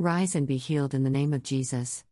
[0.00, 2.04] Rise and be healed in the name of Jesus.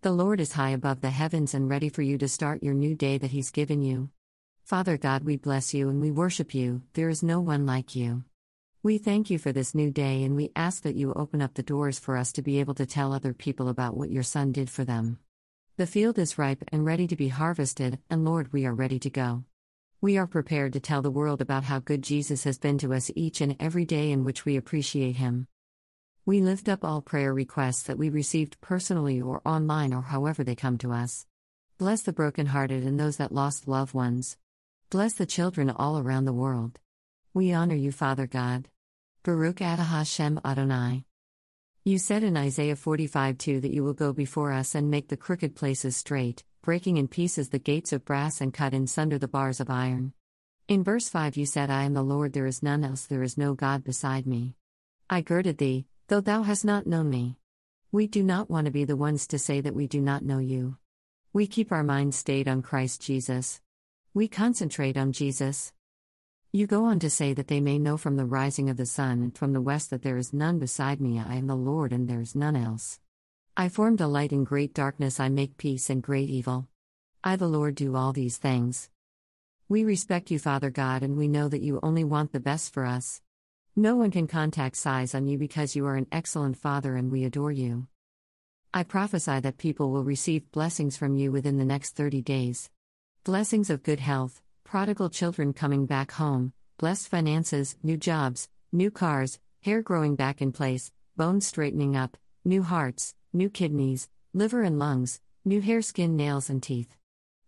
[0.00, 2.96] The Lord is high above the heavens and ready for you to start your new
[2.96, 4.10] day that He's given you.
[4.64, 8.24] Father God, we bless you and we worship you, there is no one like you.
[8.82, 11.62] We thank you for this new day and we ask that you open up the
[11.62, 14.68] doors for us to be able to tell other people about what your Son did
[14.68, 15.20] for them.
[15.76, 19.10] The field is ripe and ready to be harvested, and Lord, we are ready to
[19.10, 19.44] go.
[20.00, 23.12] We are prepared to tell the world about how good Jesus has been to us
[23.14, 25.46] each and every day in which we appreciate him.
[26.28, 30.54] We lift up all prayer requests that we received personally or online or however they
[30.54, 31.24] come to us.
[31.78, 34.36] Bless the brokenhearted and those that lost loved ones.
[34.90, 36.80] Bless the children all around the world.
[37.32, 38.68] We honor you, Father God.
[39.22, 41.06] Baruch Atah Hashem Adonai.
[41.86, 45.16] You said in Isaiah 45 2 that you will go before us and make the
[45.16, 49.28] crooked places straight breaking in pieces the gates of brass and cut in sunder the
[49.28, 50.12] bars of iron.
[50.68, 53.38] In verse 5 you said, I am the Lord, there is none else, there is
[53.38, 54.56] no God beside me.
[55.08, 57.36] I girded thee, though thou hast not known me.
[57.92, 60.38] We do not want to be the ones to say that we do not know
[60.38, 60.78] you.
[61.34, 63.60] We keep our minds stayed on Christ Jesus.
[64.14, 65.74] We concentrate on Jesus.
[66.50, 69.22] You go on to say that they may know from the rising of the sun
[69.22, 72.08] and from the west that there is none beside me, I am the Lord, and
[72.08, 73.00] there is none else.
[73.54, 76.68] I formed a light in great darkness, I make peace in great evil.
[77.22, 78.88] I, the Lord, do all these things.
[79.68, 82.86] We respect you, Father God, and we know that you only want the best for
[82.86, 83.20] us.
[83.78, 87.22] No one can contact size on you because you are an excellent Father and we
[87.22, 87.86] adore you.
[88.74, 92.70] I prophesy that people will receive blessings from you within the next 30 days.
[93.22, 99.38] Blessings of good health, prodigal children coming back home, blessed finances, new jobs, new cars,
[99.60, 105.20] hair growing back in place, bones straightening up, new hearts, new kidneys, liver and lungs,
[105.44, 106.96] new hair, skin, nails, and teeth.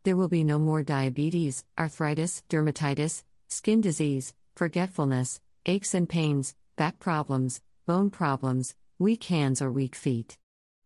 [0.04, 6.98] There will be no more diabetes, arthritis, dermatitis, skin disease, forgetfulness, aches and pains, back
[6.98, 10.38] problems, bone problems, weak hands or weak feet.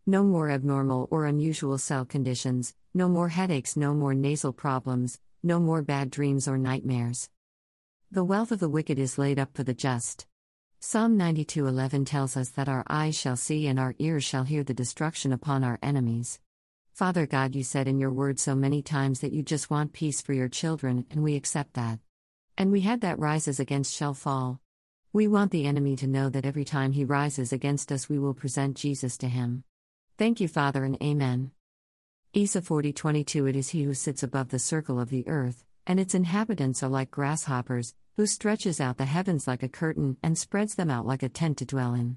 [0.07, 5.61] No more abnormal or unusual cell conditions, no more headaches, no more nasal problems, no
[5.61, 7.31] more bad dreams or nightmares.
[8.11, 10.27] The wealth of the wicked is laid up for the just.
[10.81, 14.75] Psalm 92:11 tells us that our eyes shall see and our ears shall hear the
[14.75, 16.41] destruction upon our enemies.
[16.93, 20.21] Father God, you said in your word so many times that you just want peace
[20.21, 22.01] for your children, and we accept that.
[22.57, 24.61] And we had that rises against shall fall.
[25.15, 28.35] We want the enemy to know that every time he rises against us, we will
[28.35, 29.63] present Jesus to him.
[30.19, 31.53] Thank you, Father, and Amen.
[32.33, 36.17] Isa 40:22 It is he who sits above the circle of the earth, and its
[36.17, 40.91] inhabitants are like grasshoppers, who stretches out the heavens like a curtain and spreads them
[40.91, 42.17] out like a tent to dwell in.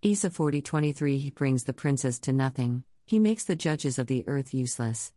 [0.00, 4.54] Isa 40:23 He brings the princes to nothing, he makes the judges of the earth
[4.54, 5.12] useless.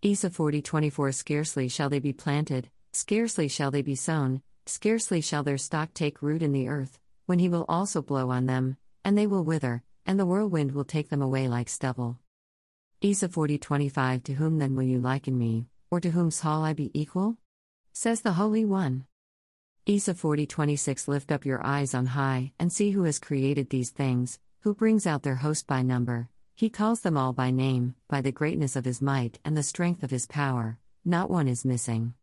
[0.00, 5.58] Isa 40:24 Scarcely shall they be planted, scarcely shall they be sown, scarcely shall their
[5.58, 9.26] stock take root in the earth, when he will also blow on them, and they
[9.26, 12.18] will wither, and the whirlwind will take them away like stubble.
[13.00, 16.90] Isa 40:25 To whom then will you liken me, or to whom shall I be
[16.98, 17.36] equal?
[17.92, 19.06] Says the Holy One.
[19.86, 24.38] Isa 40:26 Lift up your eyes on high and see who has created these things,
[24.60, 26.30] who brings out their host by number.
[26.56, 30.02] He calls them all by name, by the greatness of his might and the strength
[30.02, 30.78] of his power.
[31.04, 32.14] Not one is missing.